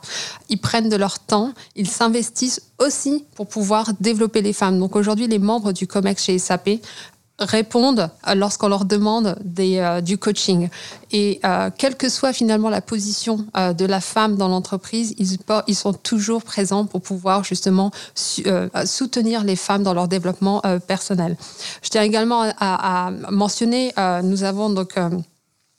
Ils 0.50 0.60
prennent 0.60 0.90
de 0.90 0.96
leur 0.96 1.20
temps, 1.20 1.54
ils 1.76 1.88
s'investissent 1.88 2.62
aussi 2.80 3.26
pour 3.36 3.48
pouvoir 3.48 3.92
développer 4.00 4.42
les 4.42 4.54
femmes. 4.54 4.80
Donc 4.80 4.96
aujourd'hui, 4.96 5.28
les 5.28 5.40
membres 5.40 5.74
du 5.74 5.86
COMEX 5.86 6.24
chez 6.24 6.40
SAP 6.40 6.70
répondent 7.40 8.10
lorsqu'on 8.36 8.68
leur 8.68 8.86
demande 8.86 9.38
euh, 9.60 10.02
du 10.02 10.18
coaching. 10.18 10.70
Et 11.12 11.40
euh, 11.44 11.70
quelle 11.76 11.96
que 11.96 12.10
soit 12.10 12.34
finalement 12.34 12.70
la 12.70 12.82
position 12.82 13.46
euh, 13.58 13.74
de 13.74 13.86
la 13.86 14.02
femme 14.02 14.38
dans 14.38 14.48
l'entreprise, 14.48 15.16
ils, 15.18 15.76
sont 15.76 15.94
toujours 15.94 16.44
présents 16.44 16.86
pour 16.86 17.02
pouvoir 17.02 17.44
justement 17.44 17.92
soutenir 18.16 19.44
les 19.44 19.56
femmes 19.56 19.84
dans 19.84 19.94
leur 19.94 20.08
développement 20.08 20.62
personnel. 20.88 21.36
Je 21.82 21.90
tiens 21.90 22.04
également 22.04 22.52
à, 22.60 23.12
mentionner, 23.32 23.92
nous 24.24 24.44
avons 24.44 24.70
donc 24.70 24.96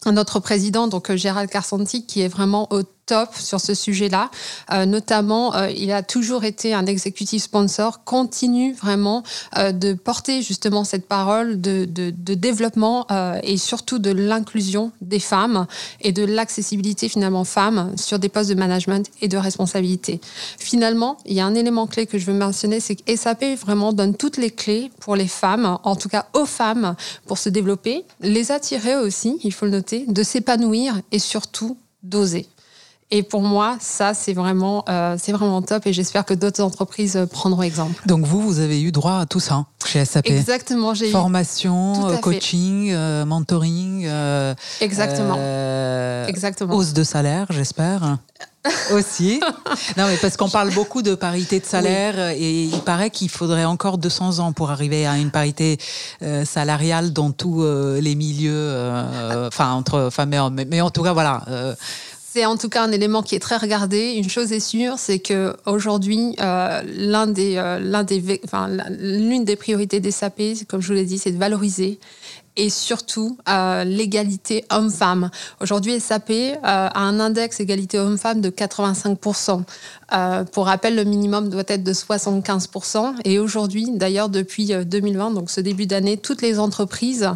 notre 0.06 0.40
président, 0.40 0.88
donc 0.88 1.14
Gérald 1.14 1.48
Carsanti, 1.48 2.06
qui 2.06 2.20
est 2.20 2.28
vraiment 2.28 2.72
au 2.72 2.82
top 3.06 3.34
sur 3.34 3.60
ce 3.60 3.74
sujet-là. 3.74 4.30
Euh, 4.72 4.86
notamment, 4.86 5.54
euh, 5.54 5.70
il 5.70 5.92
a 5.92 6.02
toujours 6.02 6.44
été 6.44 6.74
un 6.74 6.86
exécutif 6.86 7.42
sponsor, 7.42 8.04
continue 8.04 8.72
vraiment 8.72 9.22
euh, 9.58 9.72
de 9.72 9.94
porter 9.94 10.42
justement 10.42 10.84
cette 10.84 11.06
parole 11.06 11.60
de, 11.60 11.84
de, 11.84 12.12
de 12.16 12.34
développement 12.34 13.06
euh, 13.10 13.38
et 13.42 13.56
surtout 13.56 13.98
de 13.98 14.10
l'inclusion 14.10 14.92
des 15.00 15.18
femmes 15.18 15.66
et 16.00 16.12
de 16.12 16.24
l'accessibilité 16.24 17.08
finalement 17.08 17.44
femmes 17.44 17.92
sur 17.96 18.18
des 18.18 18.28
postes 18.28 18.50
de 18.50 18.54
management 18.54 19.10
et 19.20 19.28
de 19.28 19.36
responsabilité. 19.36 20.20
Finalement, 20.58 21.18
il 21.26 21.34
y 21.34 21.40
a 21.40 21.46
un 21.46 21.54
élément 21.54 21.86
clé 21.86 22.06
que 22.06 22.18
je 22.18 22.26
veux 22.26 22.38
mentionner, 22.38 22.80
c'est 22.80 22.96
que 22.96 23.16
SAP 23.16 23.44
vraiment 23.60 23.92
donne 23.92 24.16
toutes 24.16 24.36
les 24.36 24.50
clés 24.50 24.90
pour 25.00 25.16
les 25.16 25.28
femmes, 25.28 25.78
en 25.82 25.96
tout 25.96 26.08
cas 26.08 26.26
aux 26.32 26.46
femmes, 26.46 26.94
pour 27.26 27.38
se 27.38 27.48
développer, 27.48 28.04
les 28.20 28.52
attirer 28.52 28.96
aussi, 28.96 29.38
il 29.42 29.52
faut 29.52 29.66
le 29.66 29.72
noter, 29.72 30.04
de 30.06 30.22
s'épanouir 30.22 31.00
et 31.12 31.18
surtout 31.18 31.76
d'oser. 32.02 32.46
Et 33.16 33.22
pour 33.22 33.42
moi, 33.42 33.76
ça, 33.78 34.12
c'est 34.12 34.32
vraiment, 34.32 34.84
euh, 34.88 35.14
c'est 35.20 35.30
vraiment 35.30 35.62
top 35.62 35.86
et 35.86 35.92
j'espère 35.92 36.24
que 36.24 36.34
d'autres 36.34 36.60
entreprises 36.60 37.28
prendront 37.30 37.62
exemple. 37.62 38.02
Donc 38.06 38.26
vous, 38.26 38.40
vous 38.40 38.58
avez 38.58 38.82
eu 38.82 38.90
droit 38.90 39.20
à 39.20 39.24
tout 39.24 39.38
ça 39.38 39.66
chez 39.86 40.04
SAP 40.04 40.28
Exactement. 40.28 40.94
J'ai 40.94 41.12
Formation, 41.12 42.12
eu... 42.12 42.20
coaching, 42.20 42.90
euh, 42.90 43.24
mentoring. 43.24 44.06
Euh, 44.08 44.52
Exactement. 44.80 45.36
Exactement. 46.26 46.74
Hausse 46.74 46.92
de 46.92 47.04
salaire, 47.04 47.46
j'espère. 47.50 48.18
aussi. 48.92 49.40
Non, 49.98 50.06
mais 50.06 50.16
parce 50.16 50.38
qu'on 50.38 50.48
parle 50.48 50.72
beaucoup 50.72 51.02
de 51.02 51.14
parité 51.14 51.60
de 51.60 51.66
salaire 51.66 52.14
oui. 52.16 52.42
et 52.42 52.64
il 52.64 52.80
paraît 52.80 53.10
qu'il 53.10 53.28
faudrait 53.28 53.66
encore 53.66 53.98
200 53.98 54.38
ans 54.38 54.52
pour 54.52 54.70
arriver 54.70 55.06
à 55.06 55.18
une 55.18 55.30
parité 55.30 55.76
euh, 56.22 56.46
salariale 56.46 57.12
dans 57.12 57.30
tous 57.30 57.62
euh, 57.62 58.00
les 58.00 58.14
milieux, 58.14 58.74
enfin 59.46 59.72
entre 59.72 60.08
femmes 60.10 60.32
et 60.32 60.38
hommes. 60.38 60.54
Mais, 60.54 60.64
mais, 60.64 60.80
en 60.80 60.88
tout 60.90 61.02
cas, 61.02 61.12
voilà 61.12 61.44
c'est 62.34 62.46
en 62.46 62.56
tout 62.56 62.68
cas 62.68 62.82
un 62.82 62.90
élément 62.90 63.22
qui 63.22 63.36
est 63.36 63.40
très 63.40 63.58
regardé. 63.58 64.14
Une 64.14 64.28
chose 64.28 64.52
est 64.52 64.58
sûre, 64.58 64.98
c'est 64.98 65.20
que 65.20 65.54
aujourd'hui, 65.66 66.34
euh, 66.40 66.82
euh, 66.82 67.78
l'une 68.98 69.44
des 69.44 69.54
priorités 69.54 70.00
des 70.00 70.10
SAP, 70.10 70.42
comme 70.66 70.80
je 70.80 70.88
vous 70.88 70.94
l'ai 70.94 71.04
dit, 71.04 71.18
c'est 71.18 71.30
de 71.30 71.38
valoriser 71.38 72.00
et 72.56 72.70
surtout 72.70 73.36
euh, 73.48 73.84
l'égalité 73.84 74.64
homme-femme. 74.70 75.30
Aujourd'hui, 75.60 75.98
SAP 75.98 76.30
euh, 76.30 76.56
a 76.62 77.00
un 77.00 77.18
index 77.18 77.58
égalité 77.60 77.98
homme-femme 77.98 78.40
de 78.40 78.50
85%. 78.50 79.62
Euh, 80.12 80.44
pour 80.44 80.66
rappel, 80.66 80.94
le 80.94 81.04
minimum 81.04 81.48
doit 81.48 81.64
être 81.66 81.82
de 81.82 81.92
75%. 81.92 83.14
Et 83.24 83.38
aujourd'hui, 83.38 83.88
d'ailleurs, 83.92 84.28
depuis 84.28 84.66
2020, 84.66 85.32
donc 85.32 85.50
ce 85.50 85.60
début 85.60 85.86
d'année, 85.86 86.16
toutes 86.16 86.42
les 86.42 86.58
entreprises 86.58 87.28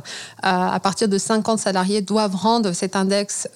à 0.42 0.78
partir 0.80 1.08
de 1.08 1.18
50 1.18 1.58
salariés 1.58 2.02
doivent 2.02 2.36
rendre 2.36 2.72
cet 2.72 2.94
index 2.94 3.48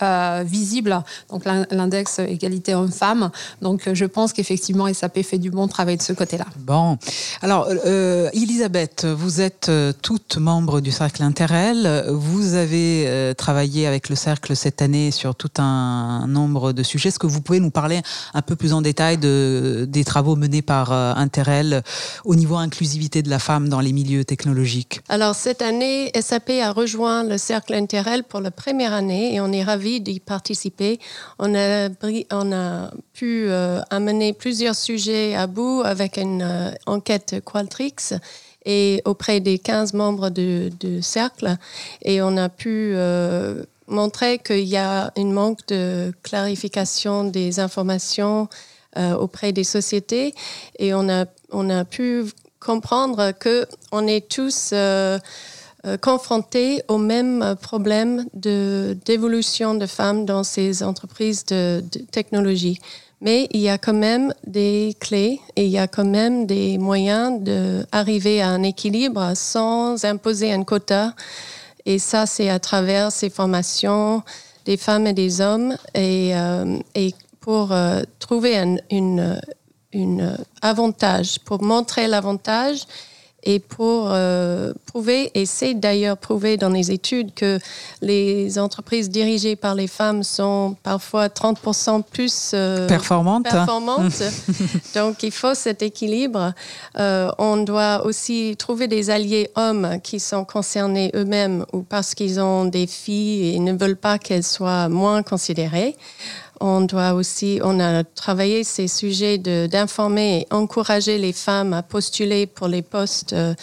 visible, 0.45 1.03
donc 1.31 1.45
l'index 1.45 2.19
égalité 2.19 2.75
homme-femme. 2.75 3.31
Donc 3.61 3.89
je 3.93 4.05
pense 4.05 4.33
qu'effectivement, 4.33 4.93
SAP 4.93 5.23
fait 5.23 5.39
du 5.39 5.51
bon 5.51 5.69
travail 5.69 5.97
de 5.97 6.03
ce 6.03 6.13
côté-là. 6.13 6.47
Bon. 6.59 6.99
Alors, 7.43 7.69
Elisabeth, 8.33 9.05
vous 9.05 9.41
êtes 9.41 9.71
toute 10.01 10.37
membre 10.39 10.81
du 10.81 10.91
cercle 10.91 11.23
interne 11.23 11.52
vous 12.09 12.55
avez 12.55 13.05
euh, 13.07 13.35
travaillé 13.35 13.87
avec 13.87 14.09
le 14.09 14.17
Cercle 14.17 14.57
cette 14.57 14.81
année 14.81 15.11
sur 15.11 15.35
tout 15.35 15.51
un 15.59 16.27
nombre 16.27 16.73
de 16.73 16.83
sujets. 16.83 17.11
Est-ce 17.11 17.19
que 17.19 17.27
vous 17.27 17.43
pouvez 17.43 17.61
nous 17.61 17.71
parler 17.71 18.01
un 18.33 18.41
peu 18.41 18.57
plus 18.57 18.73
en 18.73 18.81
détail 18.81 19.19
de, 19.19 19.85
des 19.87 20.05
travaux 20.05 20.35
menés 20.35 20.63
par 20.63 20.93
euh, 20.93 21.13
Interel 21.15 21.83
au 22.25 22.37
niveau 22.37 22.57
inclusivité 22.57 23.23
de 23.23 23.29
la 23.29 23.39
femme 23.39 23.69
dans 23.69 23.81
les 23.81 23.93
milieux 23.93 24.25
technologiques? 24.25 25.01
Alors, 25.11 25.35
cette 25.35 25.61
année, 25.61 26.11
SAP 26.19 26.51
a 26.63 26.73
rejoint 26.73 27.23
le 27.23 27.37
Cercle 27.37 27.75
Interel 27.75 28.25
pour 28.25 28.41
la 28.41 28.51
première 28.51 28.95
année 28.95 29.35
et 29.35 29.41
on 29.41 29.53
est 29.53 29.63
ravis 29.63 30.01
d'y 30.01 30.21
participer. 30.21 31.01
On 31.39 31.55
a, 31.55 31.91
on 32.31 32.53
a 32.53 32.91
pu 33.13 33.45
euh, 33.49 33.81
amener 33.91 34.33
plusieurs 34.33 34.75
sujets 34.75 35.35
à 35.35 35.47
bout 35.47 35.83
avec 35.85 36.17
une 36.17 36.73
enquête 36.87 37.43
Qualtrics 37.45 38.15
et 38.65 39.03
auprès 39.05 39.41
des 39.41 39.59
15 39.59 39.95
membres 39.95 40.31
du, 40.31 40.71
cercle. 41.03 41.57
Et 42.03 42.23
on 42.23 42.37
a 42.37 42.49
pu 42.49 42.93
euh, 42.95 43.63
montrer 43.87 44.39
qu'il 44.39 44.65
y 44.65 44.77
a 44.77 45.13
un 45.17 45.25
manque 45.25 45.67
de 45.69 46.13
clarification 46.23 47.25
des 47.25 47.61
informations 47.61 48.49
euh, 48.97 49.15
auprès 49.15 49.53
des 49.53 49.65
sociétés. 49.65 50.35
Et 50.79 50.95
on 50.95 51.09
a, 51.09 51.27
on 51.51 51.71
a 51.71 51.85
pu 51.85 52.25
comprendre 52.61 53.33
qu'on 53.33 54.07
est 54.07 54.29
tous 54.29 54.71
euh, 54.73 55.19
confrontés 56.01 56.85
au 56.87 56.99
même 56.99 57.57
problème 57.61 58.27
d'évolution 58.35 59.75
de, 59.75 59.87
femmes 59.87 60.25
dans 60.25 60.45
ces 60.45 60.85
entreprises 60.85 61.45
de 61.47 61.83
technologie. 62.13 62.79
Mais 63.23 63.47
il 63.53 63.61
y 63.61 63.69
a 63.69 63.79
quand 63.79 63.95
même 63.95 64.35
des 64.45 64.97
clés 64.99 65.41
et 65.55 65.65
il 65.65 65.71
y 65.71 65.79
a 65.79 65.87
quand 65.87 66.05
même 66.05 66.45
des 66.45 66.77
moyens 66.77 67.41
d'arriver 67.41 68.43
à 68.43 68.49
un 68.49 68.65
équilibre 68.65 69.33
sans 69.37 70.05
imposer 70.05 70.53
un 70.53 70.65
quota. 70.65 71.15
Et 71.87 72.01
ça, 72.01 72.27
c'est 72.27 72.49
à 72.49 72.59
travers 72.59 73.13
ces 73.13 73.31
formations 73.31 74.25
des 74.65 74.77
femmes 74.77 75.07
et 75.07 75.13
des 75.13 75.41
hommes 75.41 75.77
et, 75.95 76.33
euh, 76.35 76.81
et 76.97 77.15
pour 77.39 77.71
euh, 77.71 78.03
trouver 78.19 78.59
un 78.59 78.77
une, 78.91 79.41
une 79.93 80.37
avantage, 80.61 81.39
pour 81.39 81.63
montrer 81.63 82.09
l'avantage 82.09 82.87
et 83.45 83.59
pour 83.59 84.09
euh, 84.11 84.73
prouver, 84.87 85.31
et 85.35 85.47
c'est 85.47 85.75
d'ailleurs 85.75 86.17
prouvé 86.17 86.57
dans 86.57 86.69
les 86.69 86.91
études 86.91 87.35
que 87.35 87.59
les 88.01 88.59
entreprises 88.59 89.11
dirigées 89.11 89.57
par 89.57 89.75
les 89.75 89.89
femmes 89.89 90.23
sont 90.23 90.77
parfois 90.83 91.27
30% 91.27 92.03
plus 92.03 92.53
euh, 92.55 92.87
performantes. 92.87 93.45
performantes. 93.45 94.23
Donc 94.95 95.23
il 95.23 95.33
faut 95.33 95.55
cet 95.55 95.83
équilibre. 95.83 96.53
Euh, 96.99 97.31
on 97.39 97.57
doit 97.59 98.07
aussi 98.07 98.55
trouver 98.57 98.87
des 98.87 99.11
alliés 99.11 99.51
hommes 99.57 99.99
qui 100.03 100.21
sont 100.21 100.45
concernés 100.45 101.11
eux-mêmes 101.15 101.65
ou 101.73 101.83
parce 101.83 102.15
qu'ils 102.15 102.41
ont 102.41 102.65
des 102.65 102.87
filles 102.87 103.57
et 103.57 103.59
ne 103.59 103.73
veulent 103.73 103.97
pas 103.97 104.19
qu'elles 104.19 104.45
soient 104.45 104.89
moins 104.89 105.23
considérées 105.23 105.97
on 106.63 106.83
doit 106.83 107.15
aussi, 107.15 107.61
on 107.63 107.81
a 107.81 108.05
travaillé 108.05 108.63
ces 108.65 108.87
sujets 108.87 109.37
d'informer 109.39 110.47
et 110.51 110.55
encourager 110.55 111.19
les 111.19 111.33
femmes 111.33 111.73
à 111.73 111.83
postuler 111.83 112.47
pour 112.47 112.69
les 112.69 112.83
postes, 112.83 113.33
euh, 113.33 113.55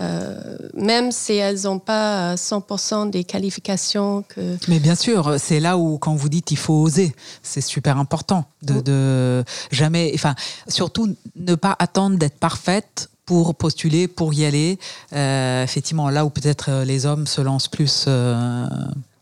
euh, 0.00 0.56
même 0.74 1.10
si 1.10 1.32
elles 1.34 1.62
n'ont 1.64 1.80
pas 1.80 2.36
100% 2.36 3.10
des 3.10 3.24
qualifications 3.24 4.24
que. 4.28 4.56
Mais 4.68 4.78
bien 4.78 4.94
sûr, 4.94 5.36
c'est 5.38 5.58
là 5.58 5.76
où, 5.76 5.98
quand 5.98 6.14
vous 6.14 6.28
dites 6.28 6.52
il 6.52 6.58
faut 6.58 6.74
oser, 6.74 7.14
c'est 7.42 7.60
super 7.60 7.98
important 7.98 8.44
de, 8.62 8.80
de, 8.80 9.44
jamais, 9.72 10.12
enfin, 10.14 10.34
surtout 10.68 11.16
ne 11.34 11.54
pas 11.56 11.74
attendre 11.78 12.16
d'être 12.16 12.38
parfaite 12.38 13.10
pour 13.24 13.56
postuler, 13.56 14.06
pour 14.06 14.32
y 14.34 14.44
aller. 14.44 14.78
Euh, 15.12 15.64
effectivement, 15.64 16.10
là 16.10 16.24
où 16.24 16.30
peut-être 16.30 16.84
les 16.84 17.06
hommes 17.06 17.26
se 17.26 17.40
lancent 17.40 17.68
plus 17.68 18.06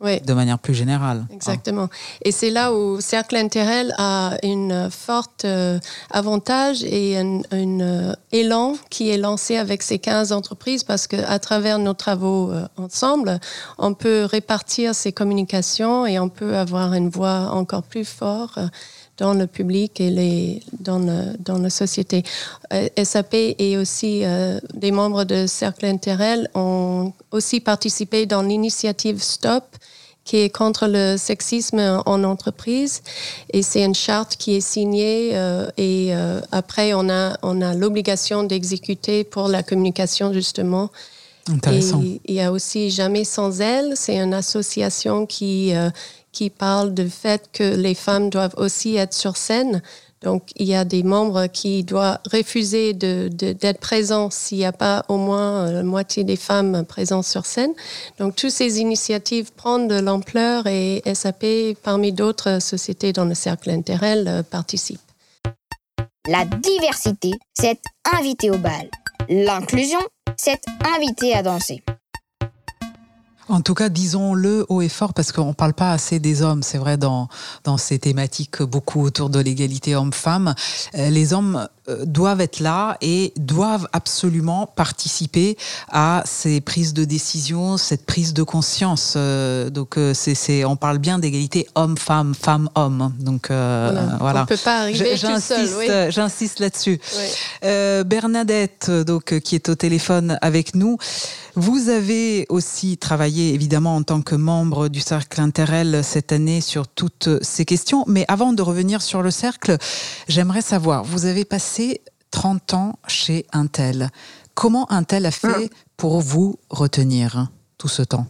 de 0.04 0.32
manière 0.34 0.58
plus 0.58 0.75
générale. 0.75 1.26
Exactement. 1.32 1.88
Et 2.23 2.32
c'est 2.32 2.50
là 2.50 2.73
où 2.75 3.00
Cercle 3.00 3.37
Interel 3.37 3.94
a 3.99 4.37
une 4.42 4.88
forte 4.90 5.44
euh, 5.44 5.78
avantage 6.11 6.84
et 6.84 7.16
un 7.18 7.40
euh, 7.52 8.14
élan 8.32 8.76
qui 8.90 9.11
est 9.11 9.18
lancé 9.18 9.56
avec 9.56 9.82
ces 9.82 9.99
15 9.99 10.32
entreprises 10.32 10.84
parce 10.84 11.06
qu'à 11.06 11.38
travers 11.38 11.78
nos 11.78 11.94
travaux 11.94 12.50
euh, 12.50 12.66
ensemble, 12.76 13.40
on 13.78 13.94
peut 13.94 14.25
répartir 14.25 14.94
ces 14.94 15.12
communications 15.12 16.06
et 16.06 16.18
on 16.18 16.28
peut 16.28 16.56
avoir 16.56 16.94
une 16.94 17.08
voix 17.08 17.50
encore 17.52 17.82
plus 17.82 18.04
forte 18.04 18.58
dans 19.16 19.34
le 19.34 19.46
public 19.46 20.00
et 20.00 20.11
les, 20.11 20.62
dans, 20.80 20.99
le, 20.99 21.37
dans 21.38 21.58
la 21.58 21.70
société. 21.70 22.25
SAP 23.00 23.34
et 23.34 23.78
aussi 23.78 24.25
des 24.75 24.90
membres 24.90 25.23
de 25.23 25.46
Cercle 25.46 25.87
Interel 25.87 26.50
ont 26.54 27.12
aussi 27.30 27.61
participé 27.61 28.26
dans 28.26 28.42
l'initiative 28.42 29.23
Stop, 29.23 29.64
qui 30.25 30.38
est 30.38 30.50
contre 30.50 30.87
le 30.87 31.16
sexisme 31.16 32.02
en 32.07 32.25
entreprise. 32.25 33.02
Et 33.52 33.62
c'est 33.62 33.85
une 33.85 33.95
charte 33.95 34.37
qui 34.37 34.57
est 34.57 34.61
signée 34.61 35.31
euh, 35.35 35.69
et 35.76 36.14
euh, 36.14 36.40
après, 36.50 36.95
on 36.95 37.09
a, 37.11 37.37
on 37.43 37.61
a 37.61 37.75
l'obligation 37.75 38.43
d'exécuter 38.43 39.25
pour 39.25 39.49
la 39.49 39.62
communication, 39.62 40.33
justement. 40.33 40.90
Intéressant. 41.49 42.02
Et 42.02 42.21
il 42.25 42.35
y 42.35 42.40
a 42.40 42.50
aussi 42.50 42.90
Jamais 42.90 43.25
sans 43.25 43.61
elle. 43.61 43.93
C'est 43.97 44.16
une 44.16 44.33
association 44.33 45.26
qui, 45.26 45.75
euh, 45.75 45.90
qui 46.33 46.49
parle 46.49 46.95
du 46.95 47.11
fait 47.11 47.50
que 47.52 47.76
les 47.76 47.95
femmes 47.95 48.31
doivent 48.31 48.54
aussi 48.57 48.97
être 48.97 49.14
sur 49.14 49.37
scène. 49.37 49.83
Donc, 50.25 50.49
il 50.57 50.66
y 50.66 50.75
a 50.75 50.87
des 50.87 51.02
membres 51.02 51.47
qui 51.47 51.85
doivent 51.85 52.19
refuser 52.33 52.95
d'être 52.95 53.78
présents 53.78 54.31
s'il 54.31 54.59
n'y 54.59 54.64
a 54.64 54.73
pas 54.73 55.04
au 55.09 55.19
moins 55.19 55.71
la 55.71 55.83
moitié 55.83 56.25
des 56.25 56.37
femmes 56.37 56.85
présentes 56.87 57.26
sur 57.26 57.45
scène. 57.45 57.75
Donc, 58.19 58.35
toutes 58.35 58.50
ces 58.50 58.81
initiatives 58.81 59.52
prennent 59.52 59.87
de 59.87 60.00
l'ampleur 60.00 60.66
et 60.66 61.02
SAP, 61.12 61.76
parmi 61.83 62.12
d'autres 62.12 62.59
sociétés 62.61 63.12
dans 63.12 63.26
le 63.26 63.35
cercle 63.35 63.69
Interel, 63.69 64.26
euh, 64.26 64.43
participe. 64.43 65.00
La 66.26 66.47
diversité, 66.47 67.33
c'est 67.52 67.78
inviter 68.11 68.50
au 68.50 68.57
bal. 68.57 68.88
L'inclusion, 69.28 70.00
c'est 70.38 70.61
inviter 70.97 71.35
à 71.35 71.43
danser. 71.43 71.83
En 73.49 73.61
tout 73.61 73.75
cas, 73.75 73.89
disons-le 73.89 74.65
haut 74.69 74.81
et 74.81 74.89
fort, 74.89 75.13
parce 75.13 75.33
qu'on 75.33 75.49
ne 75.49 75.53
parle 75.53 75.75
pas 75.75 75.93
assez 75.93 76.19
des 76.19 76.43
hommes, 76.43 76.63
c'est 76.63 76.79
vrai, 76.79 76.97
dans, 76.97 77.29
ces 77.77 77.99
thématiques 77.99 78.63
beaucoup 78.63 79.03
autour 79.03 79.29
de 79.29 79.39
l'égalité 79.39 79.95
homme-femme. 79.95 80.55
Euh, 80.97 81.11
les 81.11 81.33
hommes 81.33 81.69
doivent 82.05 82.41
être 82.41 82.61
là 82.61 82.97
et 83.00 83.33
doivent 83.37 83.88
absolument 83.93 84.67
participer 84.67 85.57
à 85.91 86.23
ces 86.25 86.61
prises 86.61 86.95
de 86.95 87.05
décision, 87.05 87.76
cette 87.76 88.07
prise 88.07 88.33
de 88.33 88.43
conscience. 88.43 89.14
Euh, 89.17 89.69
donc, 89.69 89.99
c'est, 90.14 90.64
on 90.64 90.76
parle 90.76 90.99
bien 90.99 91.19
d'égalité 91.19 91.67
homme-femme, 91.75 92.35
femme-homme. 92.35 93.12
Donc, 93.19 93.49
voilà. 93.49 94.19
On 94.21 94.41
ne 94.41 94.45
peut 94.47 94.57
pas 94.57 94.81
arriver 94.81 95.14
tout 95.19 95.41
seul. 95.41 95.69
Oui. 95.79 95.87
J'insiste 96.11 96.61
là-dessus. 96.61 97.00
Bernadette, 97.62 98.91
donc, 98.91 99.38
qui 99.41 99.55
est 99.55 99.69
au 99.69 99.75
téléphone 99.75 100.38
avec 100.41 100.75
nous. 100.75 100.97
Vous 101.57 101.88
avez 101.88 102.47
aussi 102.49 102.97
travaillé 102.97 103.55
évidemment 103.55 103.95
en 103.95 104.03
tant 104.03 104.23
que 104.23 104.35
membre 104.35 104.88
du 104.88 105.00
cercle 105.00 105.41
Interel 105.41 106.03
cette 106.03 106.33
année 106.33 106.61
sur 106.61 106.88
toutes 106.88 107.29
ces 107.43 107.64
questions. 107.64 108.05
Mais 108.09 108.25
avant 108.26 108.53
de 108.53 108.62
revenir 108.62 109.03
sur 109.03 109.23
le 109.23 109.31
cercle, 109.31 109.76
j'aimerais 110.26 110.62
savoir, 110.62 111.05
vous 111.05 111.26
avez 111.26 111.45
passé 111.45 111.74
30 112.31 112.75
ans 112.75 112.93
chez 113.09 113.45
Intel. 113.52 114.09
Comment 114.54 114.90
Intel 114.90 115.26
a 115.26 115.31
fait 115.31 115.71
pour 115.97 116.21
vous 116.21 116.57
retenir 116.71 117.49
tout 117.78 117.88
ce 117.88 118.02
temps? 118.02 118.26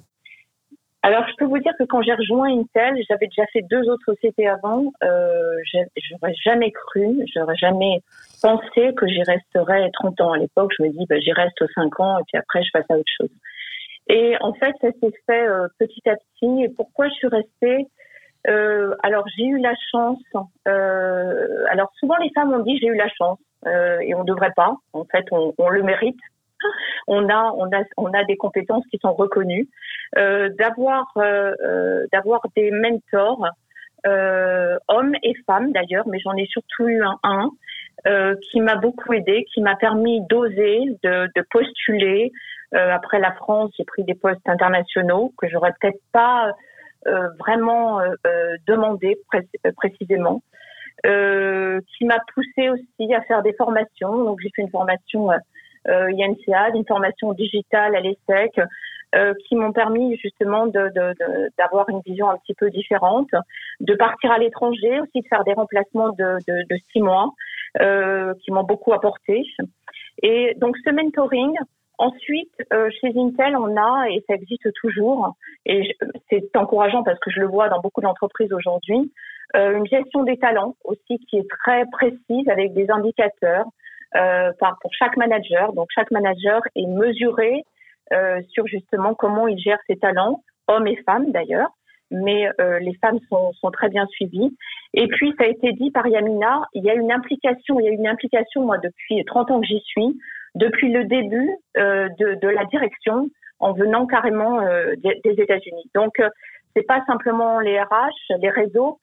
Alors, 1.02 1.26
je 1.28 1.34
peux 1.36 1.44
vous 1.44 1.58
dire 1.58 1.72
que 1.78 1.84
quand 1.84 2.00
j'ai 2.00 2.14
rejoint 2.14 2.48
Intel, 2.48 2.96
j'avais 3.08 3.26
déjà 3.26 3.44
fait 3.52 3.60
deux 3.70 3.82
autres 3.90 4.04
sociétés 4.06 4.48
avant. 4.48 4.90
Euh, 5.02 5.52
j'aurais 6.10 6.34
jamais 6.42 6.72
cru, 6.72 7.18
j'aurais 7.34 7.56
jamais 7.56 8.00
pensé 8.40 8.94
que 8.96 9.06
j'y 9.06 9.22
resterais 9.22 9.90
30 9.92 10.20
ans. 10.22 10.32
À 10.32 10.38
l'époque, 10.38 10.72
je 10.78 10.82
me 10.82 10.88
dis, 10.88 11.04
bah, 11.06 11.20
j'y 11.20 11.32
reste 11.32 11.62
5 11.74 12.00
ans 12.00 12.18
et 12.18 12.22
puis 12.26 12.38
après, 12.38 12.62
je 12.62 12.70
passe 12.72 12.86
à 12.88 12.94
autre 12.94 13.12
chose. 13.18 13.28
Et 14.08 14.34
en 14.40 14.54
fait, 14.54 14.74
ça 14.80 14.88
s'est 15.02 15.12
fait 15.26 15.46
euh, 15.46 15.68
petit 15.78 16.08
à 16.08 16.14
petit. 16.16 16.64
Et 16.64 16.68
pourquoi 16.70 17.08
je 17.08 17.14
suis 17.14 17.28
restée? 17.28 17.86
Euh, 18.48 18.94
Alors, 19.02 19.24
j'ai 19.36 19.44
eu 19.44 19.58
la 19.58 19.74
chance. 19.90 20.22
Euh, 20.68 21.64
alors, 21.70 21.90
souvent, 21.98 22.16
les 22.16 22.30
femmes 22.34 22.52
ont 22.52 22.62
dit, 22.62 22.78
j'ai 22.78 22.88
eu 22.88 22.96
la 22.96 23.08
chance. 23.08 23.38
Euh, 23.66 23.98
et 24.00 24.14
on 24.14 24.24
devrait 24.24 24.52
pas. 24.54 24.76
En 24.92 25.04
fait, 25.04 25.24
on, 25.30 25.54
on 25.56 25.68
le 25.70 25.82
mérite 25.82 26.18
on 27.06 27.28
a, 27.28 27.52
on 27.56 27.66
a, 27.72 27.84
on 27.96 28.12
a 28.12 28.24
des 28.24 28.36
compétences 28.36 28.84
qui 28.90 28.98
sont 28.98 29.12
reconnues, 29.12 29.68
euh, 30.16 30.48
d'avoir, 30.58 31.06
euh, 31.16 31.54
euh, 31.62 32.06
d'avoir 32.12 32.40
des 32.56 32.70
mentors, 32.70 33.46
hommes 34.06 35.14
et 35.22 35.32
femmes 35.46 35.72
d'ailleurs, 35.72 36.06
mais 36.06 36.18
j'en 36.18 36.36
ai 36.36 36.46
surtout 36.46 36.86
eu 36.88 37.02
un, 37.02 37.18
un 37.22 37.50
qui 38.50 38.60
m'a 38.60 38.76
beaucoup 38.76 39.14
aidé, 39.14 39.46
qui 39.54 39.62
m'a 39.62 39.76
permis 39.76 40.20
d'oser, 40.28 40.80
de, 41.02 41.26
de 41.34 41.46
postuler. 41.50 42.30
après 42.72 43.18
la 43.18 43.32
France, 43.32 43.70
j'ai 43.78 43.84
pris 43.84 44.04
des 44.04 44.14
postes 44.14 44.46
internationaux 44.46 45.32
que 45.38 45.48
j'aurais 45.48 45.72
peut-être 45.80 46.00
pas 46.12 46.52
vraiment 47.38 48.00
demandé 48.66 49.18
précisément. 49.76 50.42
qui 51.02 52.04
m'a 52.04 52.18
poussé 52.34 52.70
aussi 52.70 53.14
à 53.14 53.22
faire 53.22 53.42
des 53.42 53.52
formations. 53.54 54.24
Donc 54.24 54.38
j'ai 54.42 54.50
fait 54.54 54.62
une 54.62 54.70
formation 54.70 55.30
euh, 55.88 56.08
une 56.08 56.86
formation 56.86 57.32
digitale 57.32 57.94
à 57.94 58.00
l'ESSEC, 58.00 58.58
euh, 59.14 59.34
qui 59.46 59.54
m'ont 59.54 59.72
permis 59.72 60.16
justement 60.16 60.66
d'avoir 60.66 61.88
une 61.88 62.00
vision 62.04 62.30
un 62.30 62.38
petit 62.38 62.54
peu 62.54 62.70
différente, 62.70 63.28
de 63.80 63.94
partir 63.94 64.32
à 64.32 64.38
l'étranger, 64.38 65.00
aussi 65.00 65.20
de 65.20 65.26
faire 65.28 65.44
des 65.44 65.52
remplacements 65.52 66.10
de, 66.10 66.38
six 66.92 67.00
mois, 67.00 67.30
euh, 67.80 68.32
qui 68.42 68.50
m'ont 68.50 68.64
beaucoup 68.64 68.92
apporté. 68.92 69.44
Et 70.22 70.54
donc 70.56 70.76
ce 70.84 70.90
mentoring, 70.90 71.54
Ensuite, 71.98 72.52
chez 73.00 73.12
Intel, 73.16 73.56
on 73.56 73.76
a, 73.76 74.08
et 74.10 74.24
ça 74.28 74.34
existe 74.34 74.72
toujours, 74.74 75.34
et 75.64 75.96
c'est 76.28 76.56
encourageant 76.56 77.02
parce 77.04 77.18
que 77.20 77.30
je 77.30 77.40
le 77.40 77.46
vois 77.46 77.68
dans 77.68 77.80
beaucoup 77.80 78.00
d'entreprises 78.00 78.52
aujourd'hui, 78.52 79.12
une 79.54 79.86
gestion 79.86 80.24
des 80.24 80.36
talents 80.36 80.74
aussi 80.84 81.18
qui 81.28 81.38
est 81.38 81.48
très 81.48 81.84
précise 81.92 82.48
avec 82.48 82.74
des 82.74 82.90
indicateurs, 82.90 83.66
euh, 84.16 84.52
pour 84.80 84.92
chaque 84.96 85.16
manager. 85.16 85.72
Donc 85.72 85.88
chaque 85.92 86.12
manager 86.12 86.60
est 86.76 86.86
mesuré 86.86 87.64
euh, 88.12 88.40
sur 88.50 88.64
justement 88.68 89.14
comment 89.14 89.48
il 89.48 89.58
gère 89.58 89.78
ses 89.88 89.96
talents, 89.96 90.44
hommes 90.68 90.86
et 90.86 91.02
femmes 91.04 91.32
d'ailleurs, 91.32 91.70
mais 92.12 92.48
euh, 92.60 92.78
les 92.78 92.94
femmes 93.02 93.18
sont, 93.28 93.52
sont, 93.54 93.72
très 93.72 93.88
bien 93.88 94.06
suivies. 94.06 94.56
Et 94.92 95.08
puis 95.08 95.34
ça 95.36 95.46
a 95.46 95.48
été 95.48 95.72
dit 95.72 95.90
par 95.90 96.06
Yamina, 96.06 96.62
il 96.74 96.84
y 96.84 96.90
a 96.90 96.94
une 96.94 97.10
implication, 97.10 97.80
il 97.80 97.86
y 97.86 97.88
a 97.88 97.92
une 97.92 98.06
implication 98.06 98.64
moi 98.64 98.78
depuis 98.78 99.24
30 99.24 99.50
ans 99.50 99.60
que 99.60 99.66
j'y 99.66 99.80
suis, 99.80 100.16
depuis 100.54 100.92
le 100.92 101.04
début 101.04 101.50
euh, 101.76 102.08
de, 102.18 102.34
de, 102.34 102.48
la 102.48 102.64
direction 102.66 103.28
en 103.60 103.72
venant 103.72 104.06
carrément 104.06 104.60
euh, 104.60 104.94
des, 104.98 105.20
des 105.24 105.42
États-Unis. 105.42 105.90
Donc 105.94 106.20
c'est 106.74 106.86
pas 106.86 107.02
simplement 107.06 107.60
les 107.60 107.80
RH, 107.80 108.38
les 108.40 108.50
réseaux, 108.50 108.98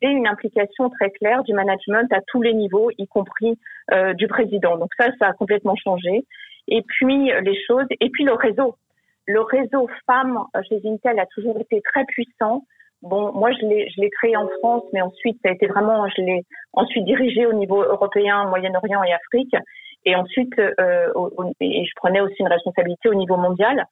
une 0.00 0.26
implication 0.26 0.90
très 0.90 1.10
claire 1.10 1.44
du 1.44 1.52
management 1.52 2.12
à 2.12 2.20
tous 2.26 2.42
les 2.42 2.54
niveaux, 2.54 2.90
y 2.98 3.06
compris 3.06 3.58
euh, 3.92 4.12
du 4.14 4.26
président. 4.26 4.76
Donc 4.76 4.90
ça, 4.98 5.08
ça 5.18 5.28
a 5.28 5.32
complètement 5.32 5.76
changé. 5.76 6.24
Et 6.68 6.82
puis 6.82 7.30
les 7.42 7.64
choses, 7.66 7.86
et 8.00 8.10
puis 8.10 8.24
le 8.24 8.34
réseau. 8.34 8.76
Le 9.26 9.40
réseau 9.40 9.88
femmes 10.06 10.38
chez 10.68 10.80
Intel 10.84 11.18
a 11.18 11.26
toujours 11.26 11.58
été 11.60 11.80
très 11.80 12.04
puissant. 12.04 12.64
Bon, 13.02 13.32
moi 13.32 13.50
je 13.52 13.66
l'ai 13.66 13.88
je 13.90 14.00
l'ai 14.00 14.10
créé 14.10 14.36
en 14.36 14.48
France, 14.58 14.84
mais 14.92 15.00
ensuite 15.00 15.38
ça 15.42 15.50
a 15.50 15.52
été 15.52 15.66
vraiment, 15.66 16.06
je 16.16 16.22
l'ai 16.22 16.42
ensuite 16.72 17.04
dirigé 17.04 17.46
au 17.46 17.52
niveau 17.52 17.82
européen, 17.82 18.44
Moyen-Orient 18.44 19.02
et 19.02 19.12
Afrique, 19.12 19.54
et 20.04 20.16
ensuite 20.16 20.58
euh, 20.58 21.08
et 21.60 21.84
je 21.84 21.92
prenais 21.96 22.20
aussi 22.20 22.36
une 22.40 22.48
responsabilité 22.48 23.08
au 23.08 23.14
niveau 23.14 23.36
mondial. 23.36 23.86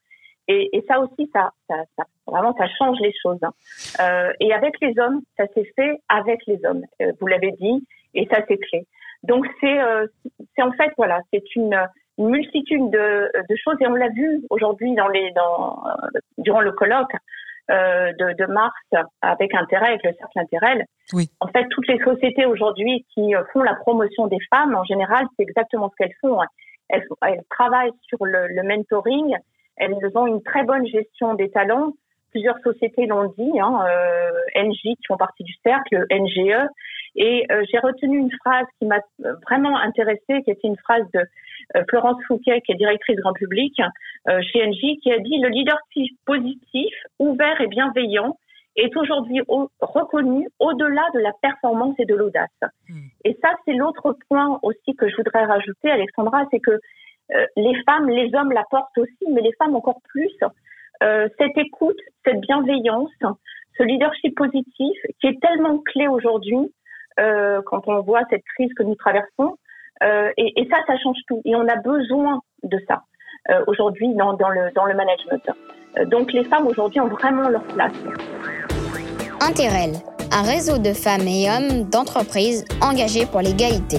Et, 0.49 0.69
et 0.77 0.85
ça 0.89 0.99
aussi, 0.99 1.31
ça, 1.33 1.53
ça, 1.69 1.77
ça, 1.97 2.05
vraiment, 2.27 2.55
ça 2.57 2.67
change 2.77 2.99
les 3.01 3.13
choses. 3.23 3.39
Hein. 3.43 3.53
Euh, 4.01 4.33
et 4.41 4.53
avec 4.53 4.75
les 4.81 4.99
hommes, 4.99 5.21
ça 5.37 5.45
s'est 5.55 5.71
fait 5.77 6.01
avec 6.09 6.41
les 6.47 6.59
hommes. 6.65 6.85
Euh, 7.01 7.13
vous 7.21 7.29
l'avez 7.29 7.53
dit, 7.53 7.87
et 8.15 8.27
ça 8.33 8.41
c'est 8.49 8.59
clé. 8.59 8.87
Donc 9.23 9.47
c'est, 9.61 9.81
euh, 9.81 10.07
c'est 10.57 10.63
en 10.63 10.73
fait 10.73 10.91
voilà, 10.97 11.21
c'est 11.33 11.55
une, 11.55 11.79
une, 12.19 12.31
multitude 12.31 12.91
de, 12.91 13.31
de, 13.49 13.57
choses 13.63 13.77
et 13.81 13.87
on 13.87 13.95
l'a 13.95 14.09
vu 14.09 14.43
aujourd'hui 14.51 14.95
dans 14.95 15.09
les, 15.09 15.31
dans, 15.33 15.83
durant 16.39 16.63
le 16.63 16.73
colloque. 16.73 17.13
Euh, 17.71 18.13
de, 18.19 18.33
de, 18.33 18.47
mars 18.47 18.75
avec 19.23 19.55
intérêt, 19.55 19.89
avec 19.89 20.03
le 20.03 20.13
cercle 20.19 20.39
intérêt. 20.41 20.85
Oui. 21.13 21.31
En 21.39 21.47
fait, 21.47 21.65
toutes 21.71 21.87
les 21.87 21.99
sociétés 22.03 22.45
aujourd'hui 22.45 23.07
qui 23.15 23.33
font 23.53 23.63
la 23.63 23.75
promotion 23.75 24.27
des 24.27 24.39
femmes, 24.53 24.75
en 24.75 24.83
général, 24.83 25.27
c'est 25.37 25.45
exactement 25.45 25.89
ce 25.91 25.95
qu'elles 25.97 26.17
font. 26.21 26.39
Elles, 26.89 27.07
elles, 27.23 27.43
travaillent 27.49 27.93
sur 28.09 28.25
le, 28.25 28.49
le 28.49 28.63
mentoring 28.65 29.37
elles 29.81 29.97
ont 30.15 30.27
une 30.27 30.43
très 30.43 30.63
bonne 30.65 30.87
gestion 30.87 31.35
des 31.35 31.51
talents. 31.51 31.93
Plusieurs 32.31 32.59
sociétés 32.61 33.07
l'ont 33.07 33.33
dit, 33.37 33.59
hein, 33.59 33.85
euh, 33.89 34.63
NJ 34.63 34.81
qui 34.83 35.07
font 35.09 35.17
partie 35.17 35.43
du 35.43 35.55
cercle, 35.65 36.07
NGE. 36.11 36.69
Et 37.17 37.47
euh, 37.51 37.63
j'ai 37.71 37.79
retenu 37.79 38.19
une 38.19 38.31
phrase 38.45 38.67
qui 38.79 38.87
m'a 38.87 39.01
vraiment 39.49 39.77
intéressée, 39.77 40.43
qui 40.45 40.51
était 40.51 40.69
une 40.69 40.77
phrase 40.79 41.05
de 41.13 41.21
euh, 41.77 41.85
Florence 41.89 42.23
Fouquet, 42.27 42.61
qui 42.63 42.73
est 42.73 42.77
directrice 42.77 43.17
grand 43.17 43.33
public 43.33 43.81
euh, 44.29 44.41
chez 44.43 44.67
NJ, 44.67 45.01
qui 45.03 45.13
a 45.13 45.19
dit 45.19 45.39
le 45.39 45.49
leadership 45.49 46.17
positif, 46.27 46.95
ouvert 47.19 47.61
et 47.61 47.67
bienveillant 47.67 48.37
est 48.77 48.97
aujourd'hui 48.97 49.41
reconnu 49.81 50.49
au-delà 50.59 51.03
de 51.15 51.19
la 51.19 51.33
performance 51.43 51.95
et 51.99 52.05
de 52.05 52.15
l'audace. 52.15 52.49
Hmm. 52.89 53.09
Et 53.25 53.37
ça, 53.43 53.51
c'est 53.65 53.75
l'autre 53.75 54.17
point 54.29 54.59
aussi 54.63 54.95
que 54.97 55.09
je 55.09 55.17
voudrais 55.17 55.45
rajouter, 55.45 55.91
Alexandra, 55.91 56.45
c'est 56.51 56.61
que 56.61 56.79
euh, 57.35 57.47
les 57.57 57.75
femmes, 57.85 58.09
les 58.09 58.35
hommes 58.35 58.53
la 58.53 58.65
portent 58.71 58.97
aussi, 58.99 59.27
mais 59.31 59.41
les 59.41 59.53
femmes 59.59 59.75
encore 59.75 60.01
plus. 60.09 60.33
Euh, 61.03 61.29
cette 61.39 61.57
écoute, 61.57 61.99
cette 62.25 62.41
bienveillance, 62.41 63.11
ce 63.77 63.83
leadership 63.83 64.37
positif 64.37 64.97
qui 65.21 65.27
est 65.27 65.41
tellement 65.41 65.79
clé 65.79 66.09
aujourd'hui 66.09 66.73
euh, 67.21 67.61
quand 67.67 67.87
on 67.89 68.01
voit 68.01 68.23
cette 68.31 68.45
crise 68.57 68.73
que 68.75 68.83
nous 68.83 68.95
traversons. 68.95 69.57
Et, 70.39 70.61
et, 70.61 70.67
ça, 70.71 70.79
ça 70.87 70.97
change 70.97 71.19
tout. 71.29 71.43
Et 71.45 71.55
on 71.55 71.69
a 71.69 71.77
besoin 71.77 72.41
de 72.63 72.81
ça 72.89 73.03
aujourd'hui 73.67 74.15
dans, 74.15 74.33
dans, 74.33 74.49
le, 74.49 74.71
dans 74.75 74.87
le 74.87 74.95
management. 74.95 75.43
donc 76.07 76.33
les 76.33 76.45
femmes 76.45 76.67
aujourd'hui 76.67 77.01
ont 77.01 77.09
vraiment 77.09 77.51
leur 77.51 77.65
place. 77.65 77.93
Interel, 79.43 79.93
un 80.33 80.43
réseau 80.43 80.79
de 80.79 80.95
femmes 80.95 81.27
et 81.27 81.51
hommes 81.51 81.91
d'entreprises 81.91 82.65
engagés 82.81 83.27
pour 83.27 83.41
l'égalité. 83.41 83.99